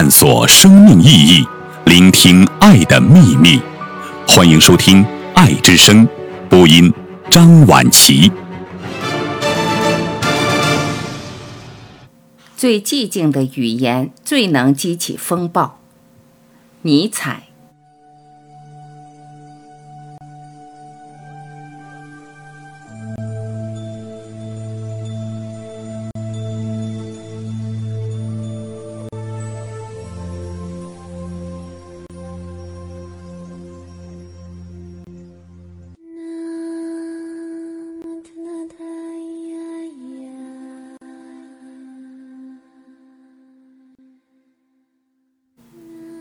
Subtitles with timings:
[0.00, 1.46] 探索生命意义，
[1.84, 3.60] 聆听爱的秘密。
[4.26, 5.04] 欢迎收听
[5.34, 6.08] 《爱之声》，
[6.48, 6.90] 播音
[7.30, 8.32] 张婉琪。
[12.56, 15.80] 最寂静的语言，最能激起风暴。
[16.80, 17.49] 尼采。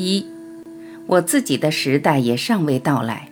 [0.00, 0.26] 一，
[1.06, 3.30] 我自己的时代也尚未到来，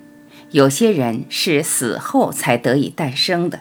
[0.50, 3.60] 有些人是死后才得以诞生的。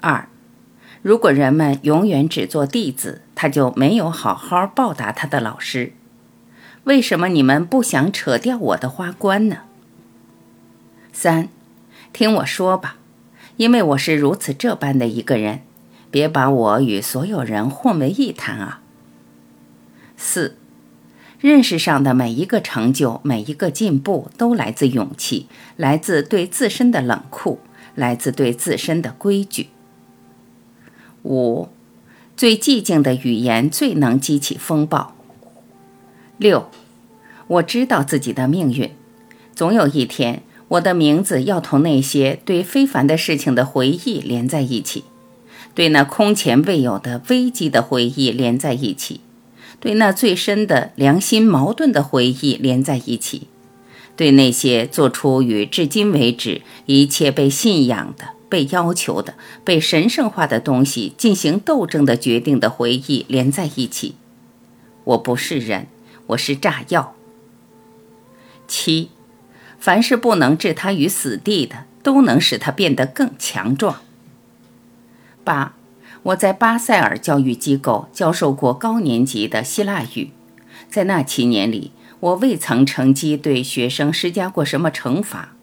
[0.00, 0.28] 二，
[1.02, 5.92] 如果人们永远只做弟子，他就没有好好报答他的老师。
[6.84, 9.58] 为什么你们不想扯掉我的花冠呢？
[11.12, 11.48] 三，
[12.12, 12.96] 听我说吧，
[13.56, 15.60] 因为我是如此这般的一个人，
[16.10, 18.80] 别把我与所有人混为一谈啊。
[20.16, 20.56] 四。
[21.46, 27.60] 认识上的每一个成就，每一个进步，都来自勇气，来自对自身的冷酷，
[27.94, 29.68] 来自对自身的规矩。
[31.22, 31.68] 五，
[32.36, 35.14] 最寂静的语言最能激起风暴。
[36.36, 36.68] 六，
[37.46, 38.90] 我知道自己的命运，
[39.54, 45.04] 总有一天，我的名字要同那些对非凡的事情的回忆连在一起，
[45.76, 49.20] 对那空前未有的危机的回忆连在一起。
[49.78, 53.48] 对那最深的良心矛盾的回忆连在一起，
[54.16, 64.16] 对那些做出与至今为止一切被信仰的、被要求的、被神圣化的东西进行斗争的决定的回忆连在一起。
[65.04, 65.86] 我不是人，
[66.28, 67.14] 我是炸药。
[68.66, 69.10] 七，
[69.78, 74.00] 凡是不能置他于死地的，都能使他变得更强壮。
[75.44, 75.75] 八。
[76.26, 80.30] 我在巴塞尔教育机构教授过高年级的希腊语，
[80.88, 85.54] 在那七年里，我未曾乘机对学生施加过什么惩罚。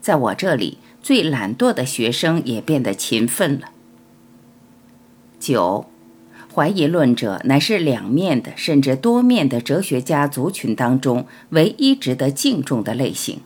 [0.00, 3.72] 在我这里，最懒惰的学生也变得勤奋了。
[5.38, 5.90] 九，
[6.54, 13.40] 怀疑论者乃是两面的甚至多面的哲学家族群当中唯一值得敬重的类型。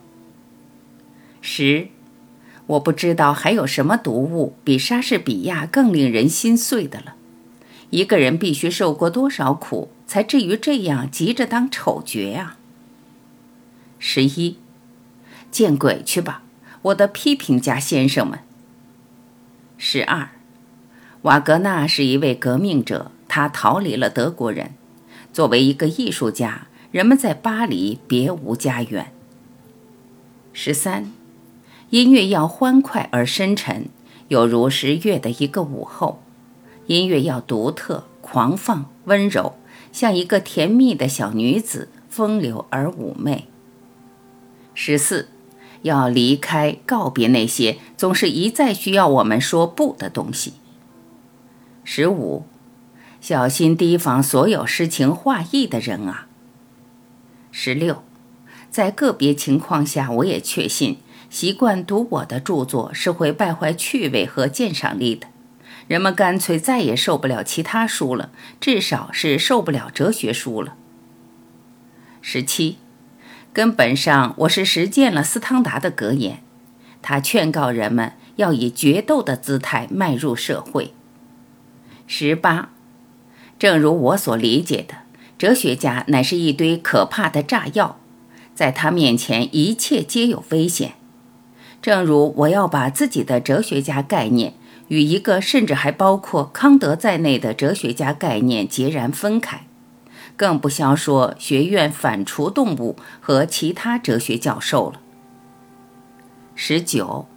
[1.41, 1.89] 十。
[2.67, 7.15] 我不知道还有什么读物比莎士比亚更令人心碎的了。
[7.91, 12.57] 一个人必须受过多少苦，才至于这样急着当丑角啊？
[13.99, 14.57] 十一，
[15.51, 16.41] 见鬼去吧，
[16.81, 18.39] 我的批评家先生们。
[19.77, 20.29] 十二，
[21.21, 24.73] 瓦格纳是一位革命者，他逃离了德国人。
[25.31, 29.11] 作为一个艺术家，人们在巴黎别无家园。
[30.51, 31.11] 十三。
[31.95, 33.87] 音乐要欢快而深沉，
[34.27, 36.19] 有如十月的一个午后；
[36.87, 39.55] 音乐要独特、狂放、温柔，
[39.93, 43.47] 像一个甜蜜的小女子，风流而妩媚。
[44.73, 45.29] 十四，
[45.83, 50.55] 要离开、告别那些总是一再需要我们说不的东西。
[51.85, 52.43] 十五，
[53.21, 56.27] 小心提防所有诗情画意的人啊。
[57.53, 58.03] 十六，
[58.69, 60.97] 在个别情况下，我也确信。
[61.35, 65.27] 习惯读我的著作是会败坏趣味和鉴赏力的，
[65.85, 68.29] 人们干脆再也受不了其他书了，
[68.61, 70.77] 至少是受不了哲学书了。
[72.21, 72.77] 十七，
[73.51, 76.41] 根本上我是实践了斯汤达的格言，
[77.01, 80.93] 他劝告人们要以决斗的姿态迈入社会。
[82.07, 82.69] 十八，
[83.59, 84.99] 正如我所理解的，
[85.37, 87.99] 哲学家乃是一堆可怕的炸药，
[88.53, 90.93] 在他面前一切皆有危险。
[91.85, 94.55] 正如我要把自己的哲学家概念
[94.87, 99.67] 与一个甚至还包括康德在内的哲学家概念截然分开，
[100.35, 104.99] 更不消说学院反刍动物和其他哲学教授了。
[106.55, 107.27] 十九，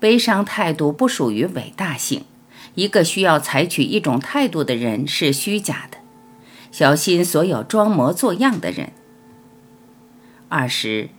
[0.00, 2.24] 悲伤态度不属于伟大性，
[2.74, 5.98] 一个需要采取一种态度的人是虚假的，
[6.72, 8.90] 小心所有装模作样的人。
[10.48, 11.10] 二十。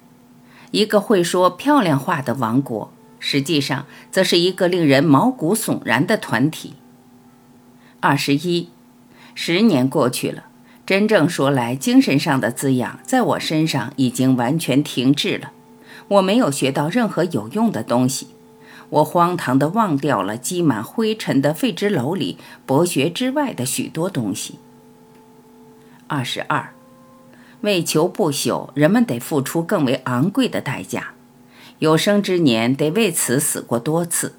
[0.72, 6.74] 一个会说漂亮话的王国，实际上则是一个令人毛骨悚然的团体。
[8.00, 8.70] 二十一，
[9.34, 10.46] 十年过去了，
[10.86, 15.52] 真正说来，精神上的滋养在我身上已经完全停滞了。
[16.10, 18.28] 我没有学到任何有用的东西，
[18.90, 24.60] 我荒唐地忘掉了积满灰尘的废纸篓里博学之外的许多东西。
[26.06, 26.75] 二十二，
[27.66, 31.12] 为求不朽，人们得付出更为昂贵的代价。
[31.80, 34.36] 有生之年得为此死过多次。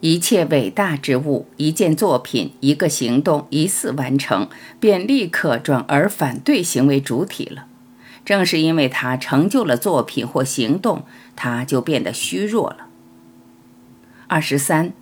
[0.00, 4.48] 一切伟大之物，一件作品，一个行动，一次完成，
[4.78, 7.66] 便立刻转而反对行为主体了。
[8.24, 11.04] 正是因为他成就了作品或行动，
[11.34, 12.86] 他就变得虚弱了。
[14.28, 14.92] 二十三，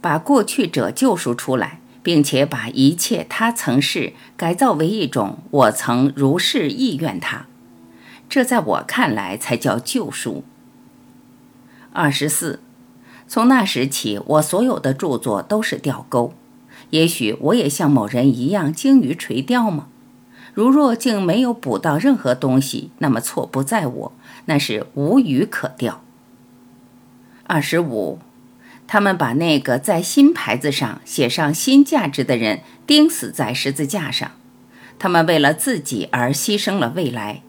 [0.00, 7.46] 把过去者救赎出来，并且把一切他曾是改造为一种我曾如是意愿他，
[8.28, 10.44] 这在我看来才叫救赎。
[11.92, 12.60] 二十四，
[13.28, 16.34] 从那时起，我所有的著作都是钓钩。
[16.90, 19.88] 也许我也像某人一样精于垂钓吗？
[20.54, 24.12] 如若竟没有捕到任何东西，那么错不在我，
[24.46, 26.02] 那是无鱼可钓。
[27.44, 28.18] 二十五，
[28.86, 34.32] 他们把那个在新牌子上写上新价值的人钉死在十字架上，
[34.98, 37.42] 他们为了自己而牺牲了未来。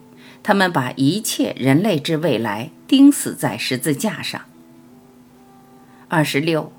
[0.46, 4.42] 他们把一切人类之未来钉死在十字架上。
[6.10, 6.74] 二十六，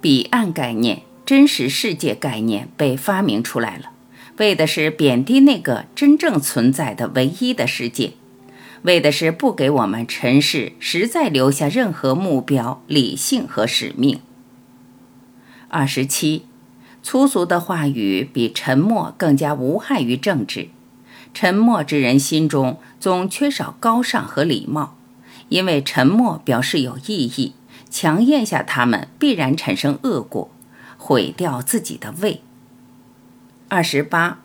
[0.00, 3.90] 彼岸概念、真实世界概念被发明出来了，
[4.38, 8.14] 为的是贬低那个真正存在的唯一的世界，
[8.82, 14.20] 为的是不给我们尘世实在留下任何目标、理性和使命。
[15.68, 16.44] 二十七，
[17.02, 20.68] 粗俗的话语比沉默更加无害于政治。
[21.32, 24.98] 沉默之人心中总缺少高尚和礼貌，
[25.48, 27.54] 因为沉默表示有意义。
[27.88, 30.50] 强咽下他们，必然产生恶果，
[30.98, 32.42] 毁掉自己的胃。
[33.68, 34.41] 二十八，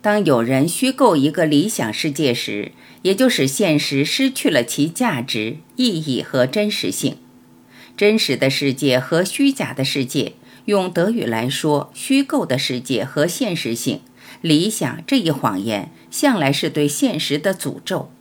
[0.00, 2.72] 当有人虚构一个理想世界时，
[3.02, 7.16] 也就使现实失去了其价值、意义和真实性。
[7.96, 10.34] 真实的世界和虚假的世界，
[10.66, 14.00] 用德语来说，虚构的世界和现实性。
[14.40, 18.12] 理想这一谎言向来是对现实的诅咒，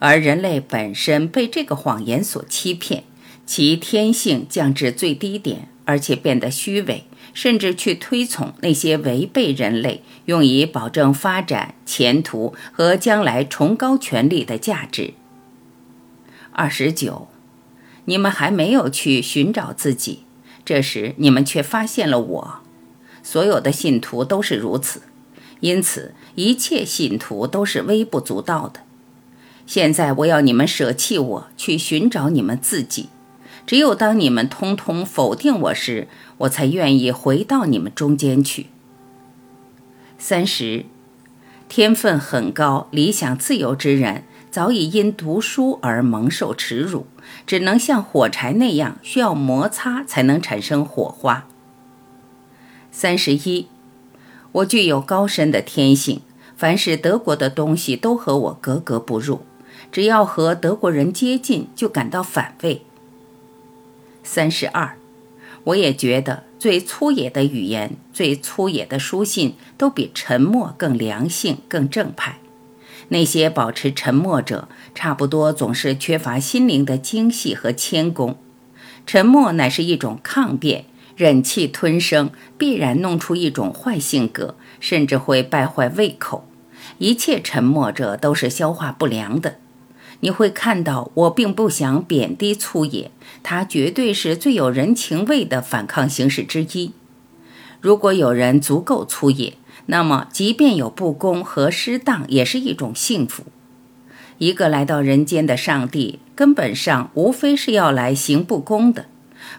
[0.00, 3.04] 而人类本身被这个谎言所欺骗，
[3.46, 15.14] 其天性降至最低点，而且变得虚伪，甚至去推崇那些违背人类、用以保证发展前途和将来崇高权利的价值。
[16.52, 17.28] 二十九，
[18.04, 20.24] 你们还没有去寻找自己，
[20.64, 22.60] 这时你们却发现了我。
[23.22, 25.02] 所有的信徒都是如此。
[25.60, 28.80] 因此，一切信徒都是微不足道的。
[29.64, 33.10] 现在，我要你们舍弃我，去寻找你们自己。
[33.66, 38.66] 只有当你们通通否定我时，我才愿意回到你们中间去。
[40.18, 40.84] 三十，
[41.68, 47.06] 天分很高、理想自由之人，早已因读书而蒙受耻辱，
[47.46, 51.46] 只能像火柴那样，需要摩擦才能产生火花。
[52.90, 53.68] 三十一。
[54.52, 56.20] 我具有高深的天性，
[56.54, 59.40] 凡是德国的东西都和我格格不入。
[59.90, 62.82] 只要和德国人接近，就感到反胃。
[64.22, 64.96] 三十二，
[65.64, 72.38] 我也觉得最粗野的语言、最粗野的书信，都比沉默更良性、更正派。
[73.08, 78.36] 那些保持沉默者，差不多总是缺乏心灵的精细和谦恭。
[79.06, 80.86] 沉默乃是一种抗辩。
[81.14, 86.48] 忍气吞声，必然弄出一种坏性格，甚至会败坏胃口。
[86.96, 89.58] 一切沉默者都是消化不良的。
[90.24, 93.10] 你会看到，我并不想贬低粗野，
[93.42, 96.92] 它绝对是最有人情味的反抗形式之一。
[97.80, 99.54] 如果有人足够粗野，
[99.86, 103.42] 那么即便有不公和失当，也是一种幸福。
[104.38, 109.06] 一个来到人间的上帝，根本上无非是要来行不公的。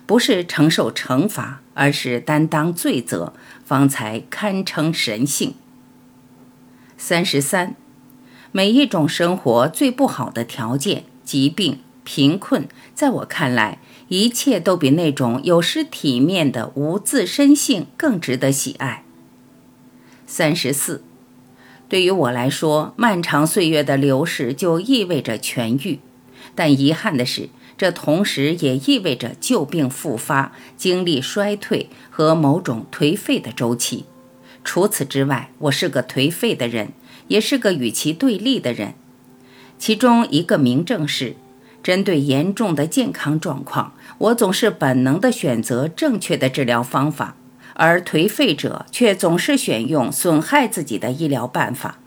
[0.05, 3.33] 不是承受惩罚，而是担当罪责，
[3.65, 5.55] 方才堪称神性。
[6.97, 7.75] 三十三，
[8.55, 13.79] 每一种生活最不好的条件，疾病、贫困，在我看来，
[14.09, 19.03] 一切都比那种有失体面的无自身性更值得喜爱。
[20.27, 21.03] 三十四，
[21.89, 25.97] 对于我来说，漫长岁月的流逝就意味着痊愈，
[26.53, 27.49] 但遗憾的是。
[27.75, 34.05] 这同时也意味着旧病复发、精力衰退和某种颓废的周期。
[34.63, 36.93] 除此之外，我是个颓废的人，
[37.27, 38.93] 也是个与其对立的人。
[39.77, 41.35] 其中一个明证是，
[41.81, 47.35] 针对严重的健康状况，我总是本能地选择正确的治疗方法，
[47.73, 51.99] 而颓废者却总是选用损害自己的医疗办法。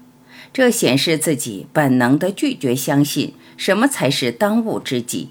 [0.52, 5.28] 这显示自己本能地拒绝相信什么才是当务之急。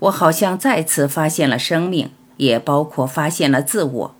[0.00, 4.16] 我好像再次发现了生命，也包括发现了自我。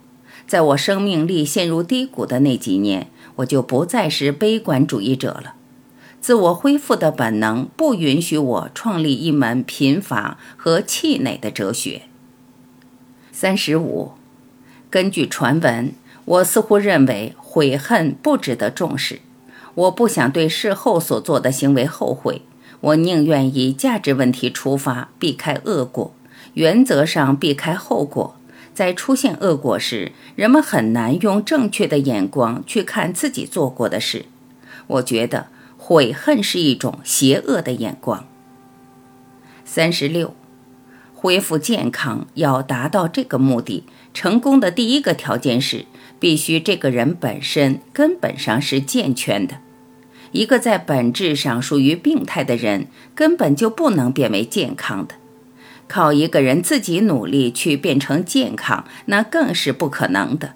[0.47, 3.09] 在我生命力陷入低谷的那几年，
[3.41, 5.55] 我就不再是悲观主义者了。
[6.21, 12.03] 自我恢复的本能不允许我创立一门贫乏和气馁的哲学。
[13.33, 14.13] 三十五，
[14.91, 15.93] 根据传闻，
[16.27, 19.21] 我似乎认为悔恨不值得重视。
[19.75, 22.43] 我不想对事后所做的行为后悔，
[22.81, 26.13] 我宁愿以价值问题出发，避开恶果，
[26.55, 28.37] 原则上避开后果。
[28.81, 34.25] 在出现恶果时，人们很难用正确的眼光去看自己做过的事。
[34.87, 38.27] 我觉得悔恨是一种邪恶的眼光。
[39.67, 40.35] 三十六，
[41.13, 43.85] 恢复健康要达到这个目的，
[44.15, 45.85] 成功的第一个条件是
[46.19, 49.59] 必须这个人本身根本上是健全的。
[50.33, 55.17] 一个在本质上属于病态的人，根本就不能变为健康的。
[55.91, 60.55] 靠一个人自己努力去变成健康，那更是不可能的。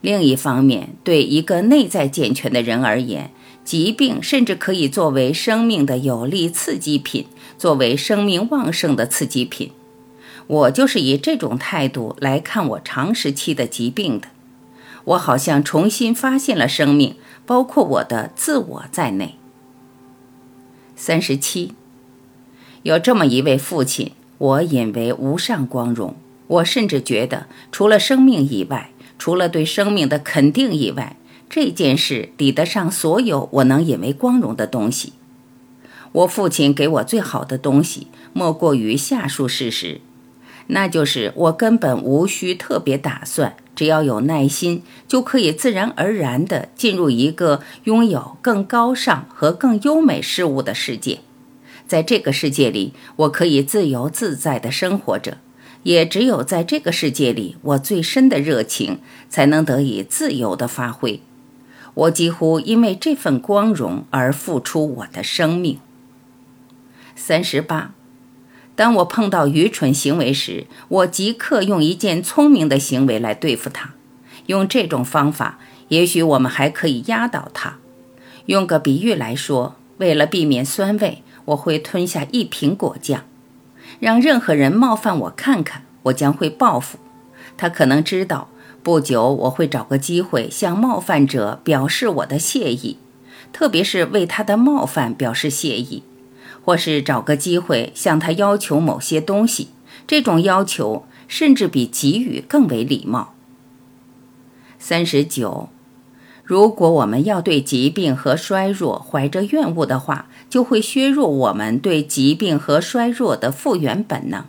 [0.00, 3.32] 另一方面，对一个内在健全的人而言，
[3.64, 7.26] 疾病甚至可以作为生命的有力刺激品，
[7.58, 9.72] 作为生命旺盛的刺激品。
[10.46, 14.28] 我就是以这种态度来看我长时期的疾病的。
[15.06, 19.34] 我好像重新发现了生命，包括我的自我在内。
[20.94, 21.74] 三十七，
[22.84, 24.12] 有这么一位父亲。
[24.42, 26.16] 我引为无上光荣。
[26.48, 31.14] 我甚至觉得，除了生命以外，除了对生命的肯定以外，
[31.48, 35.12] 这件事抵得上所有我能引为光荣的东西。
[36.10, 40.00] 我父亲给我最好的东西，莫过于下述事实：
[40.66, 51.20] 那就是我根本无需特别打算，只要有耐心，就可以自然而然地进入一个拥有更高尚和更优美事物的世界。
[51.86, 55.38] 在这个世界里，我可以自由自在地生活着，
[55.82, 61.20] 也只有在这个世界里，我最深的热情才能得以自由地发挥。
[61.94, 65.78] 我几乎因为这份光荣而付出我的生命。
[67.14, 67.92] 三十八，
[68.74, 73.92] 当我碰到愚蠢行为时，我即刻用一件聪明的行为来对付它。
[74.46, 75.58] 用这种方法，
[75.88, 77.76] 也许我们还可以压倒它。
[78.46, 81.22] 用个比喻来说，为了避免酸味。
[81.46, 83.24] 我会吞下一瓶果酱，
[84.00, 86.98] 让任何人冒犯我看看，我将会报复。
[87.56, 88.48] 他可能知道，
[88.82, 92.98] 不久我会找个机会向冒犯者表示我的谢意，
[93.52, 96.02] 特别是为他的冒犯表示谢意，
[96.64, 99.68] 或是找个机会向他要求某些东西。
[100.06, 103.34] 这种要求甚至比给予更为礼貌。
[104.78, 105.68] 三十九。
[106.44, 114.44] 如果我们要对疾病和衰弱怀着怨恶的话，就会削弱我们对疾病和衰弱的复原本能，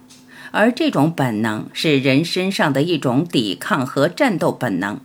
[0.52, 5.00] 而这种本能是人身上的一种抵抗和战斗本能。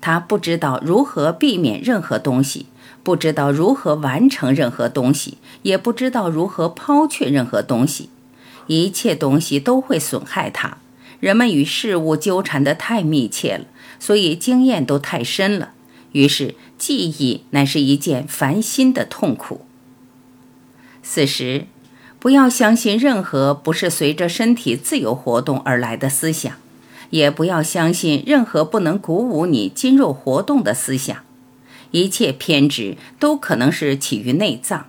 [0.00, 2.66] 他不知道如何避免任何东西，
[3.02, 8.08] 不知道如何完成任何东西，也不知道如何抛却任何东西。
[8.66, 10.78] 一切东西都会损害他。
[11.20, 13.66] 人们与事物纠缠得太密切了，
[14.00, 15.72] 所以经验都太深了。
[16.14, 19.62] 于是，记忆乃是一件烦心的痛苦。
[21.02, 21.66] 四十，
[22.20, 26.54] 不要相信任何不是随着身体自由活动而来的思想，
[27.10, 31.18] 也不要相信任何不能鼓舞你筋肉活动的思想。
[31.90, 34.86] 一切偏执都可能是起于内脏。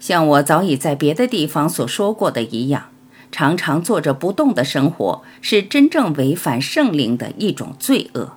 [0.00, 2.88] 像我早已在别的地方所说过的一样，
[3.30, 8.32] 常常坐着不动的生活是真正违反圣灵的一种罪恶。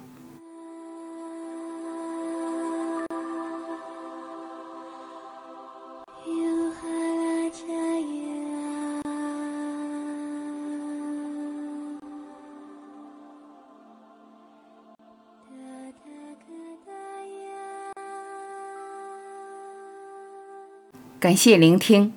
[21.20, 22.14] 感谢聆听，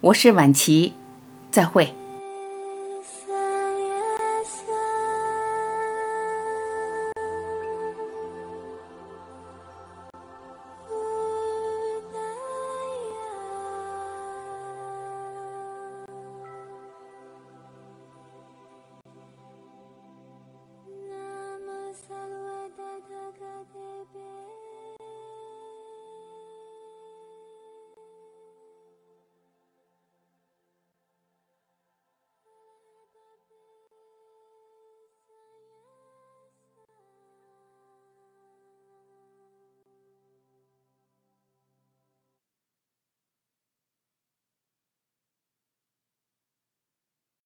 [0.00, 0.94] 我是晚琪，
[1.50, 1.92] 再会。